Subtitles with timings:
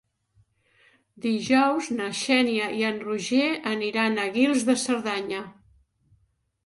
[1.25, 5.45] Dijous na Xènia i en Roger aniran a Guils de Cerdanya.